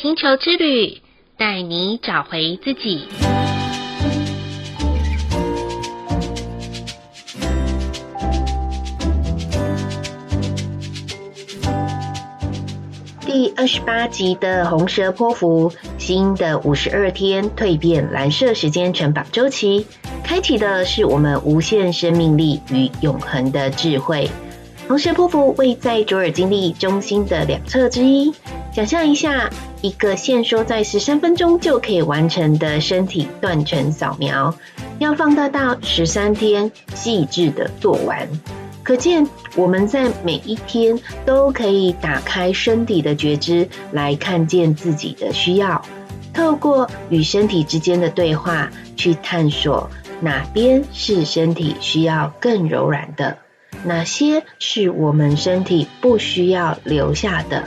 [0.00, 1.00] 星球之旅，
[1.36, 3.08] 带你找回自己。
[13.26, 19.84] 第二十八集的红蛇波符，新的五十二天蜕变蓝色时间城堡周期，
[20.22, 24.30] 开启的是我们无限生命力与永恒的智慧。
[24.86, 28.32] 红蛇波符位在卓尔金历中心的两侧之一。
[28.72, 29.50] 想象一下，
[29.80, 34.54] 一个限缩在十三分钟就可以完成的身体断层扫描，
[34.98, 38.28] 要放大到十三天，细致的做完。
[38.84, 45.82] 可见我们在每一天都可以打开身体的觉知，来看见自己的需要，
[46.32, 53.38] 透过与身体之间的对话，去探索哪边是身体需要更柔软的。
[53.84, 57.64] 哪些是我们身体不需要留下的，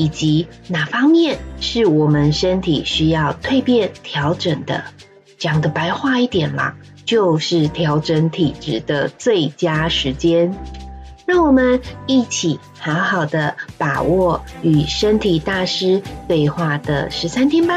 [0.00, 4.82] 以及哪方面是我们身体需要蜕变调整的？
[5.36, 10.54] 讲的白话一点啦，就是调整体质的最佳时间。
[11.26, 17.74] 让我们一起好好的把握与身体大师对话的十三天吧，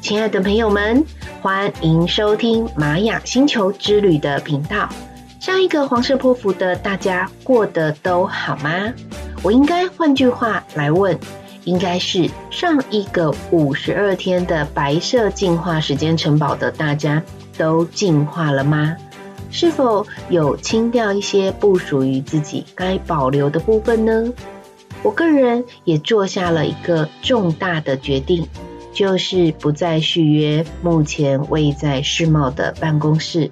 [0.00, 1.04] 亲爱的朋友们。
[1.40, 4.88] 欢迎收听玛雅星球之旅的频道。
[5.38, 8.92] 上一个黄色波符的大家过得都好吗？
[9.42, 11.18] 我应该换句话来问，
[11.64, 17.22] 应该是上一个五十二天的白色进化时间城堡的大家
[17.56, 18.96] 都进化了吗？
[19.50, 24.32] 是否有清掉一些不属于自己该保留的部分呢？
[25.02, 28.46] 我个人也做下了一个重大的决定。
[28.90, 33.48] 就是不再续约目前位在世贸的办公室。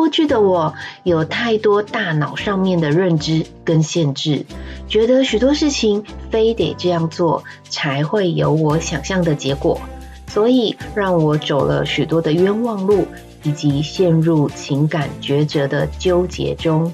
[0.00, 4.46] 过去的我有太多大脑上面的认知跟限制，
[4.88, 9.78] 觉得许多事情非得这样做才会有我想象的结果，
[10.26, 13.06] 所以让我走了许多的冤枉路，
[13.42, 16.90] 以及陷入情感抉择的纠结中。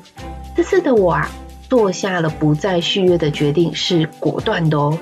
[0.57, 1.31] 这次的我啊，
[1.71, 4.99] 做下了不再续约的决定，是果断的哦。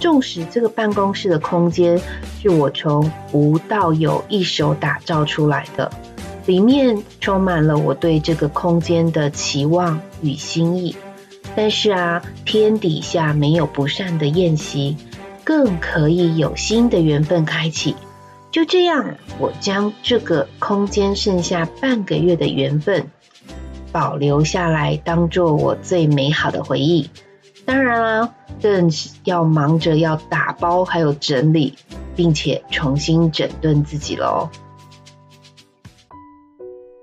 [0.00, 1.98] 纵使这个办公室的空间
[2.42, 5.90] 是我从无到有一手打造出来的，
[6.48, 10.96] 里面充满了我对这个空间的期望与心意。
[11.54, 14.96] 但是啊，天底下没有不散的宴席，
[15.44, 17.94] 更可以有新的缘分开启。
[18.50, 23.10] 就这样，我将这个空间剩下半个月的缘分
[23.92, 27.10] 保留下来，当做我最美好的回忆。
[27.66, 31.74] 当然啦，更是要忙着要打包，还有整理，
[32.16, 34.48] 并且重新整顿自己喽。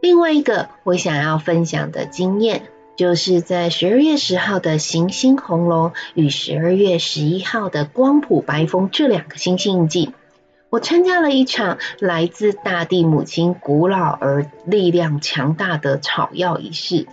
[0.05, 2.61] 另外一个我想要分享的经验，
[2.95, 10.11] 就是在十二月十号的行星红龙与十二月十一号的光谱白风这两个星星印记，
[10.69, 17.07] 我参加了一场来自大地母亲古老而力量强大的草药仪式。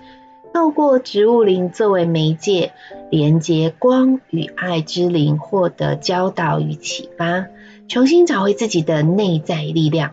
[0.53, 2.75] 透过植物灵作为媒介，
[3.11, 7.47] 连接光与爱之灵，获得教导与启发，
[7.89, 10.11] 重新找回自己的内在力量。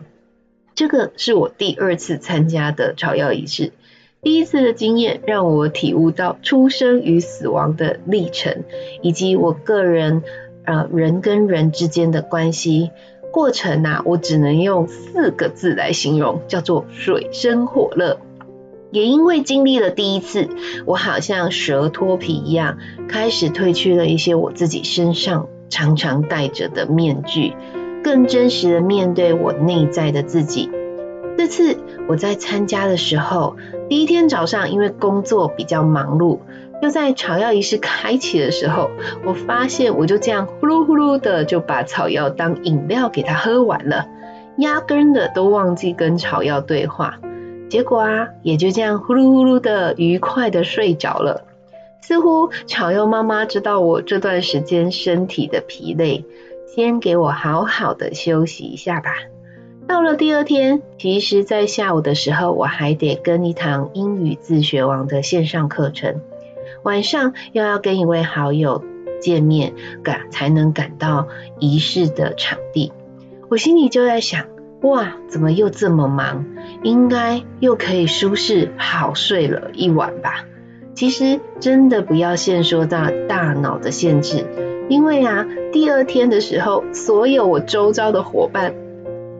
[0.80, 3.72] 这个是我第二次参加的草药仪式，
[4.22, 8.64] 第一次的经验让我体悟到出生与死亡的历程，
[9.02, 10.22] 以及我个人
[10.64, 12.92] 呃人跟人之间的关系。
[13.30, 18.18] 过程啊，我只能用四个字来形容，叫做水深火热。
[18.90, 20.48] 也因为经历了第一次，
[20.86, 27.52] 我好像蛇脱皮一样，开始褪去了一些我自己身上常常戴着的面具，
[28.02, 30.70] 更真实的面对我内在的自己。
[31.38, 33.56] 这次我在参加的时候，
[33.88, 36.40] 第一天早上因为工作比较忙碌，
[36.82, 38.90] 就在草药仪式开启的时候，
[39.24, 44.06] 我发现我就这样呼噜呼噜的就把草药当饮料给它喝完了，
[44.58, 47.18] 压根的都忘记跟草药对话。
[47.70, 51.44] 结果啊，也就这样呼噜呼噜的愉快的睡着了。
[52.02, 56.24] 似乎草药妈妈知道我这段时间身体的疲累，
[56.72, 59.10] 先给我好好的休息一下吧。
[59.88, 66.20] 到了第二天，其实在下午的时候，我还得跟一堂英语自学王的线上课程，
[66.84, 68.84] 晚上又要跟一位好友
[69.20, 69.72] 见面，
[70.04, 71.26] 赶才能赶到
[71.58, 72.92] 仪式的场地。
[73.48, 74.46] 我心里就在想，
[74.82, 76.46] 哇，怎么又这么忙？
[76.84, 80.44] 应该又可以舒适好睡了一晚吧。
[80.94, 84.46] 其实真的不要限缩到大脑的限制，
[84.90, 88.74] 因为啊，第二天的时候，所有我周遭的伙伴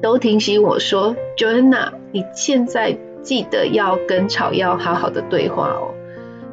[0.00, 5.92] 都提醒我说：“Joanna，你现在记得要跟草药好好的对话哦。”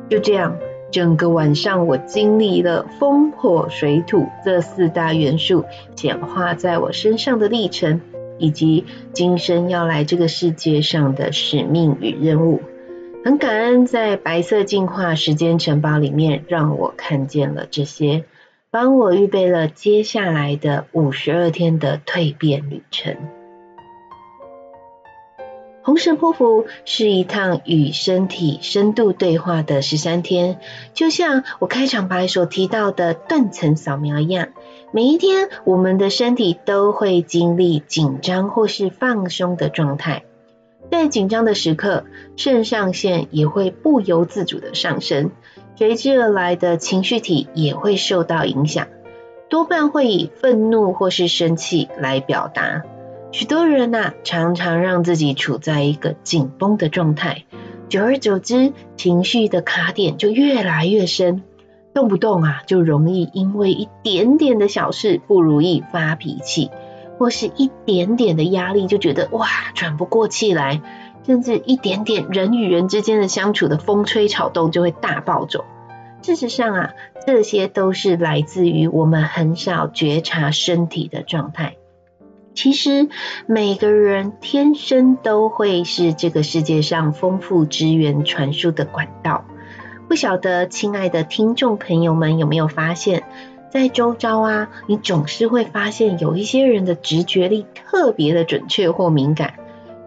[0.10, 0.58] 就这样，
[0.90, 5.66] 整个晚上我经历了风、火、水、土这四大元素
[5.96, 8.02] 显化在我身上的历程，
[8.40, 8.84] 以及
[9.14, 12.62] 今生要来这个世界上的使命与任务。
[13.24, 18.24] 很感恩在白色进化时间城堡里面，让我看见了这些，
[18.70, 23.16] 帮我预备了接下来的五十二天的蜕变旅程。
[25.82, 30.60] 红蛇波符是一趟与身体深度对话的十三天，
[30.94, 34.50] 就像我开场白所提到的断层扫描一样，
[34.92, 40.26] 每一天我们的身体都会经历紧张或是放松的状态。
[40.92, 42.04] 在紧张的时刻，
[42.36, 45.32] 肾上腺也会不由自主的上升，
[45.78, 48.88] 随之而来的情绪体也会受到影响，
[49.48, 52.82] 多半会以愤怒或是生气来表达。
[53.32, 57.44] 许多人呐、常常让自己处在一个紧绷的状态，
[57.90, 61.44] 久而久之，情绪的卡点就越来越深，
[61.94, 66.72] 动不动啊，就容易因为一点点的小事不如意发脾气。
[67.20, 70.84] 或是一点点的压力就觉得哇，喘不过气来，
[71.28, 75.66] 甚至一点点人与人之间的相处的风吹草动就会大暴走。
[76.22, 76.94] 事实上啊，
[77.26, 81.76] 这些都是来自于我们很少觉察身体的状态。
[82.56, 83.10] 其实
[83.46, 89.44] 每个人天生都会是这个世界上丰富资源传输的管道。
[90.08, 93.24] 不晓得亲爱的听众朋友们有没有发现？
[93.70, 99.56] 在周遭啊，你总是会发现有一些人的直觉力特别的准确或敏感。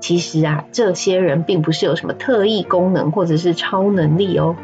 [0.00, 4.56] 其实啊，这些人并不是有什么特异功能或者是超能力哦，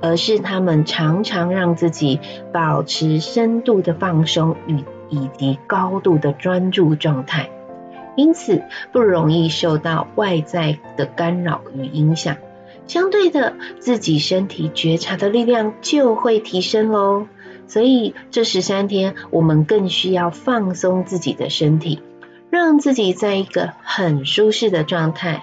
[0.00, 2.20] 而是他们常常让自己
[2.52, 7.50] 保持深度的放松与以及高度的专注状态，
[8.16, 8.62] 因此
[8.92, 12.36] 不容易受到外在的干扰与影响。
[12.86, 17.26] 相对的，自己身体觉察的力量就会提升喽。
[17.68, 22.02] 所以这十三天，我们更需要放松自己的身体，
[22.52, 25.42] 让自己在一个很舒适的状态。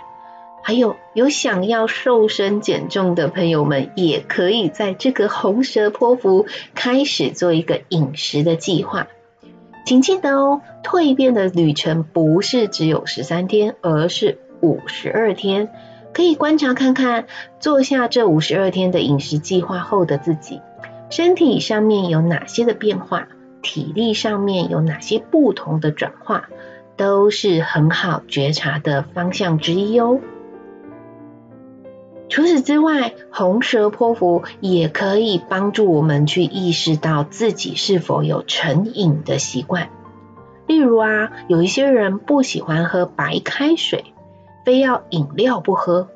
[0.61, 6.45] 还有有想要瘦身减重的朋友们，也可以在这个红蛇波符
[6.75, 9.07] 开始做一个饮食的计划。
[9.87, 15.71] 请记得哦，蜕变的旅程不是只有十三天，而是五十二天。
[16.13, 17.25] 可以观察看看，
[17.59, 20.61] 做下这五十二天的饮食计划后的自己。
[21.09, 23.29] 身体上面有哪些的变化，
[23.63, 26.49] 体力上面有哪些不同的转化，
[26.99, 30.19] 都是很好觉察的方向之一哦。
[32.27, 39.89] 除此之外，红蛇波符也可以帮助我们去意识到自己是否有成瘾的习惯。
[40.67, 44.13] 例如啊，有一些人不喜欢喝白开水，
[44.65, 46.09] 非要饮料不喝，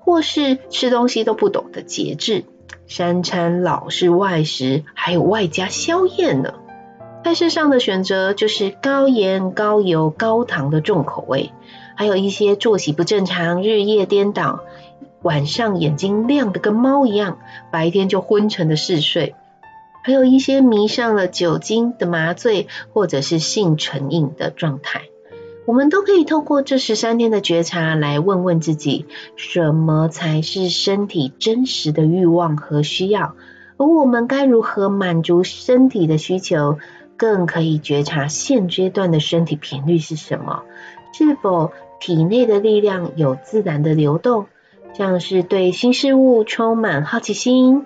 [0.00, 2.44] 或是吃东西都不懂得节制。
[2.86, 6.52] 三餐老是外食，还有外加宵夜呢。
[7.26, 11.50] 菜式上的选择就是高盐、高油、高糖的重口味，
[11.96, 14.60] 还有一些作息不正常、日夜颠倒，
[15.22, 17.38] 晚上眼睛亮得跟猫一样，
[17.72, 19.34] 白天就昏沉的嗜睡，
[20.04, 25.02] 还有一些迷上了酒精的麻醉，或者是性成瘾的状态。
[25.66, 33.34] 我们都可以透过这十三天的觉察来问问自己，什么才是身体真实的欲望和需要？
[33.78, 36.78] 而我们该如何满足身体的需求？
[37.16, 40.62] 更可以觉察现阶段的身体频率是什么？
[41.12, 44.46] 是否体内的力量有自然的流动？
[44.92, 47.84] 像是对新事物充满好奇心？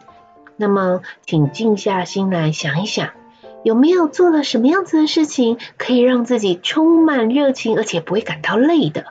[0.56, 3.10] 那么，请静下心来想一想。
[3.62, 9.06] 有没有做了什么样子的事情，可以让自己充满热情，而且不会感到累的？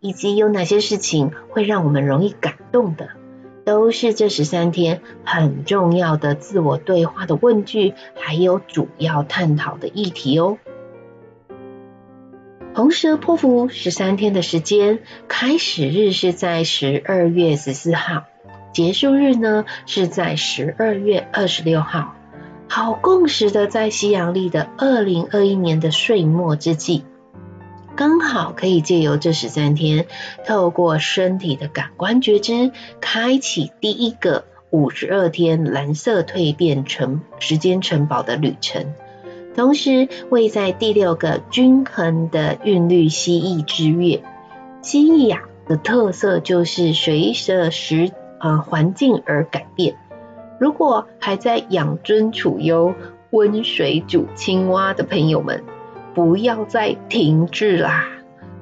[0.00, 3.10] 以及有哪些事情会让我们容易感动的？
[3.64, 10.58] 都是这十三天很重要的自我对话的问句，还有主要探讨的议题哦。
[12.74, 18.24] 红蛇波符十三天的时间，开始日是在十二月十四号，
[18.72, 22.14] 结束日呢是在十二月二十六号。
[22.68, 27.04] 好共识的，在西洋历的二零二一年的岁末之际，
[27.94, 30.06] 刚好可以借由这十三天，
[30.46, 38.94] 透过身体的感官觉知，开启第一个五十二天蓝色蜕变城时间城堡的旅程。
[39.54, 44.22] 同时，位在第六个均衡的韵律蜥蜴之月，
[44.80, 49.96] 蜥蜴呀的特色就是随着时呃环境而改变。
[50.58, 52.94] 如果还在养尊处优、
[53.30, 55.62] 温水煮青蛙的朋友们，
[56.14, 58.08] 不要再停滞啦！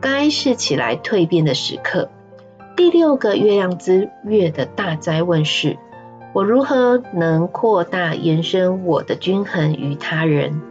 [0.00, 2.09] 该是起来蜕变的时刻。
[2.76, 5.76] 第六个月亮之月的大哉问是：
[6.33, 10.62] 我如何能扩大延伸我的均衡与他人？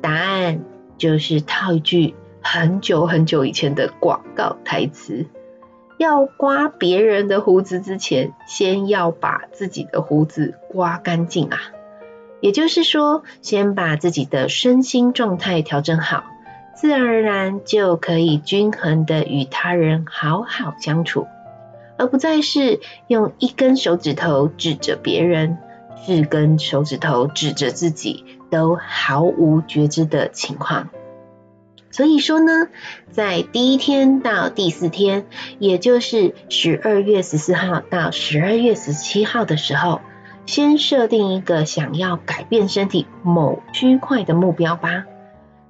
[0.00, 0.60] 答案
[0.98, 5.26] 就是套一句很久很久以前的广告台词：
[5.98, 11.58] 要刮别人的胡子之前，先要把自己的胡子刮干净啊！
[12.40, 16.24] 也就是说，先把自己的身心状态调整好，
[16.74, 21.26] 自然而然就可以均衡的与他人好好相处。
[21.98, 25.56] 而不再是用一根手指头指着别人，
[26.04, 30.90] 四根手指头指着自己，都毫无觉知的情况。
[31.90, 32.68] 所以说呢，
[33.10, 35.24] 在第一天到第四天，
[35.58, 40.02] 也就是十二月十四号到十二月十七号的时候，
[40.46, 45.04] 先设定一个想要改变身体某区块的目标吧。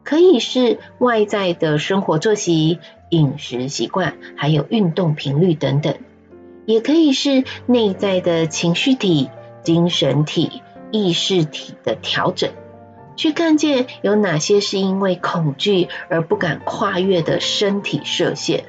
[0.04, 2.78] 可以是外在的生活作息、
[3.08, 5.96] 饮食习惯，还有运动频率等等。
[6.64, 9.30] 也可以是内在的情绪体、
[9.62, 12.50] 精神体、意识体的调整，
[13.16, 18.64] 去看见有哪些是因为恐惧而不敢跨越的身体设限，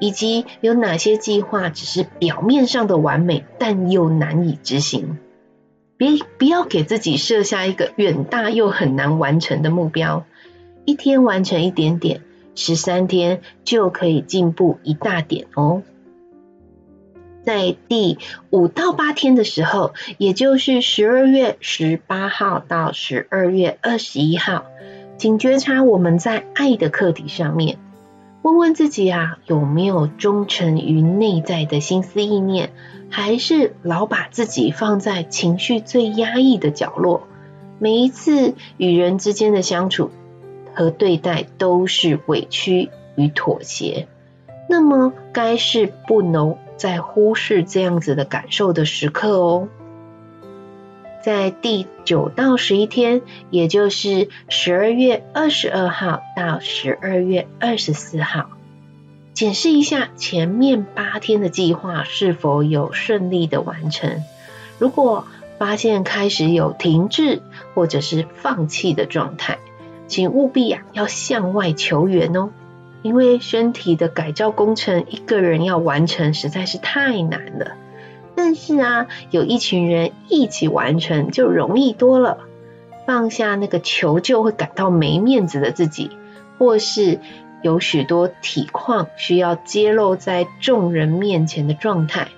[0.00, 5.18] 以及有哪些计划只是表面上的完美，但又难以执行。
[6.00, 10.24] 别不要给自己设下一个远大又很难完成的目标，
[10.86, 12.22] 一天完成一点点，
[12.54, 15.82] 十三天就可以进步一大点哦。
[17.42, 18.16] 在第
[18.48, 24.64] 五到八天的时候，也就是十二月十八号到十二月二十一号，
[25.18, 27.76] 请觉察我们在爱的课题上面，
[28.42, 32.72] 问问自己啊，有没有忠诚于内在的心思意念，
[33.10, 37.22] 还是老把自己放在情绪最压抑的角落？
[37.78, 40.10] 每一次与人之间的相处
[40.74, 44.08] 和对待都是委屈与妥协，
[44.68, 46.56] 那么该是不能。
[46.80, 49.68] 再忽视这样子的感受的时刻哦，
[51.22, 58.48] 在第九到十一天，也就是十二月二十二号到十二月二十四号，
[59.34, 64.22] 检视一下前面八天的计划是否有顺利的完成。
[64.78, 65.26] 如果
[65.58, 67.42] 发现开始有停滞
[67.74, 69.58] 或者是放弃的状态，
[70.08, 72.48] 请务必呀要向外求援哦。
[73.02, 77.72] 因为身体的改造工程，一个人要完成实在是太难了。
[78.42, 82.38] 但是啊，有一群人一起完成就容易多了。
[83.06, 86.10] 放下那个求救会感到没面子的自己，
[86.56, 87.20] 或是
[87.60, 92.28] 有许多体况需要揭露在众人面前的状态，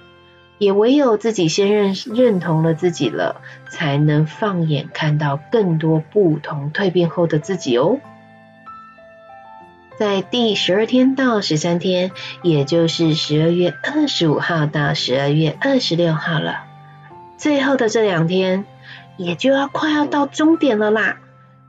[0.58, 3.40] 也唯有自己先认认同了自己了，
[3.70, 8.00] 才能放眼看到更多不同蜕变后的自己哦。
[10.02, 12.10] 在第十二天到十三天，
[12.42, 16.64] 也就是十二月二十五号到十二月二十六号了。
[17.38, 18.64] 最后的这两天，
[19.16, 21.18] 也就要快要到终点了啦。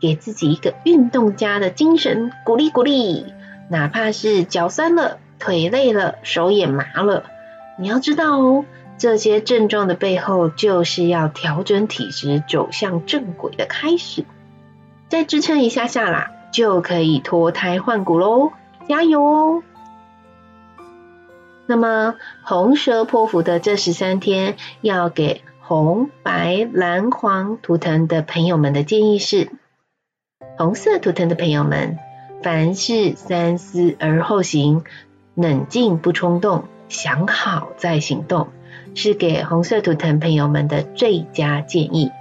[0.02, 3.28] 给自己一个运动家的精神鼓励鼓励，
[3.70, 7.26] 哪怕是脚酸了、腿累了、手也麻了，
[7.78, 8.66] 你要知道哦，
[8.98, 14.26] 这些症状的背后，就是要调整体质、走向正轨的开始。
[15.08, 16.32] 再支撑一下下啦。
[16.54, 18.52] 就可以脱胎换骨喽，
[18.88, 19.64] 加油哦！
[21.66, 29.50] 那么红蛇破符的这十三天，要给红、白、蓝、黄图腾的朋友们的建议是：
[30.58, 31.98] 红色图腾的朋友们，
[32.44, 34.84] 凡事三思而后行，
[35.34, 38.50] 冷静不冲动，想好再行动，
[38.94, 42.12] 是给红色图腾朋友们的最佳建议。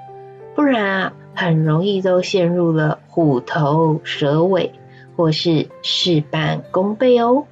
[0.55, 1.13] 不然啊。
[1.35, 4.73] 很容易都陷入了虎头蛇尾，
[5.17, 7.45] 或是事半功倍哦。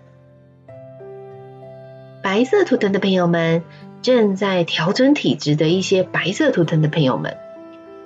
[2.23, 3.63] 白色图腾的朋友们，
[4.03, 7.37] 正在调整体质的一些白色图腾的朋友们，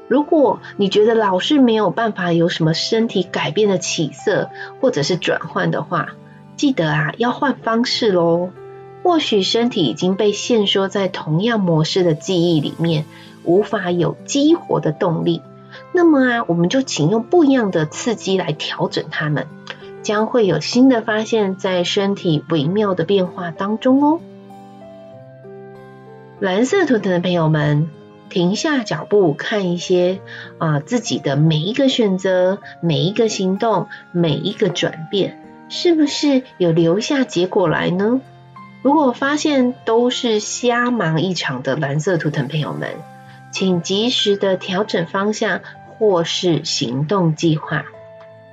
[0.07, 4.51] 如果你觉得老是没有办法有什么身体改变的起色，
[4.81, 6.11] 或者是转换的话，
[6.57, 8.51] 记得啊，要换方式喽。
[9.03, 13.05] 或许身体已经被限缩在同样模式的记忆里面，
[13.43, 15.43] 无法有激活的动力。
[15.93, 19.47] 那么啊，我们就请用不一样的刺激来调整它们，
[20.03, 24.21] 将会有新的发现，在身体微妙的变化当中哦。
[26.41, 27.89] 蓝色图腾的朋友们，
[28.29, 30.21] 停下脚步，看一些
[30.59, 38.21] 啊自己的每一个选择、每一个行动、每一个转变，是不是有留下结果来呢？
[38.83, 42.91] 如果发现都是瞎忙一场的蓝色图腾朋友们，
[43.55, 47.85] 请及时的调整方向或是行动计划。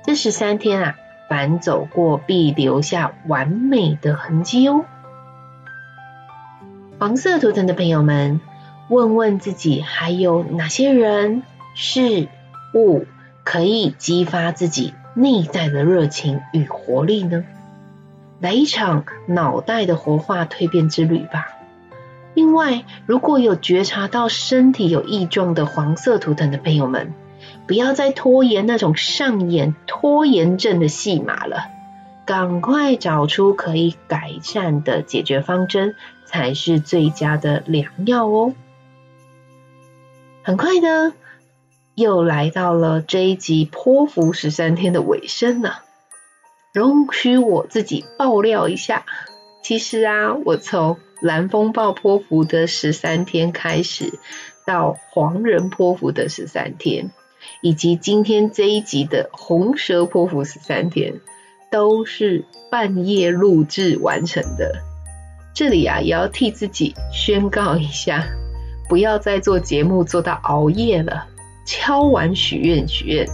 [0.04, 0.94] 这十三天啊，
[1.28, 4.84] 凡走过必留下完美的痕迹哦。
[7.00, 8.40] 黄色图腾的朋友们，
[8.88, 11.42] 问问自己，还有哪些人
[11.74, 12.28] 事
[12.72, 13.04] 物
[13.42, 17.44] 可以激发自己内在的热情与活力呢？
[18.38, 21.48] 来一场脑袋的活化蜕变之旅吧。
[22.34, 27.12] 另外，如果有觉察到身体有异状的黄色图腾的朋友们，
[27.66, 31.68] 不要再拖延那种上演拖延症的戏码了，
[32.24, 38.54] 赶快找出可以改善的解决方针，才是最佳的良药哦。
[40.42, 41.12] 很快的，
[41.94, 45.82] 又来到了这一集波符十三天的尾声了。
[46.72, 49.04] 容许我自己爆料一下，
[49.62, 54.18] 其实啊，我从蓝风暴波符的十三天开始，
[54.66, 57.10] 到黄人波符的十三天，
[57.60, 61.20] 以及今天这一集的红蛇波符十三天，
[61.70, 64.82] 都是半夜录制完成的。
[65.54, 68.26] 这里啊，也要替自己宣告一下。
[68.88, 71.28] 不要再做节目做到熬夜了，
[71.64, 73.26] 敲碗许愿许愿，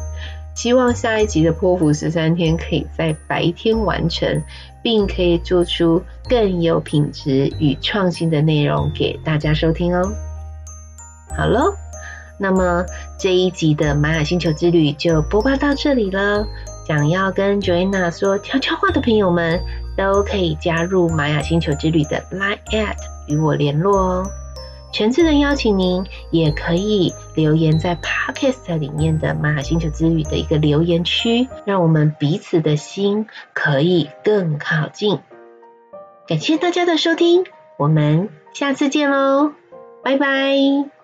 [0.59, 4.43] 希望下一集的波符十三天可以在白天完成，
[4.83, 10.03] 并可以做出更有品质与创新的内容给大家收听哦。
[11.37, 11.73] 好喽，
[12.41, 12.85] 那么
[13.21, 16.45] 这一集的玛雅星球之旅就播报到这里了。
[16.89, 19.63] 想要跟 Joanna 说悄悄话的朋友们，
[19.97, 22.97] 都可以加入玛雅星球之旅的 Line@ at
[23.29, 24.27] 与我联络哦。
[24.93, 35.19] 诚挚的邀请您，也可以留言在 Podcast 里面的玛雅星球之旅的一个留言区，让我们彼此的心可以更靠近。
[36.27, 37.45] 感谢大家的收听，
[37.79, 39.53] 我们下次见喽，
[40.03, 40.98] 拜拜。